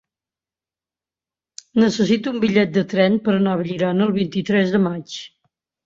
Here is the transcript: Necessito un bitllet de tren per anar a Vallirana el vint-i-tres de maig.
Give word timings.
Necessito 1.85 2.35
un 2.37 2.41
bitllet 2.47 2.73
de 2.81 2.85
tren 2.97 3.21
per 3.29 3.37
anar 3.39 3.57
a 3.59 3.63
Vallirana 3.63 4.09
el 4.11 4.19
vint-i-tres 4.21 4.79
de 4.79 4.87
maig. 4.93 5.21